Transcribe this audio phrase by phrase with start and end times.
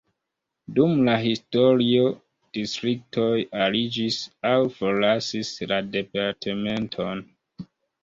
[0.77, 2.07] Dum la historio
[2.59, 3.29] distriktoj
[3.67, 4.19] aliĝis
[4.55, 7.27] aŭ forlasis la departementon.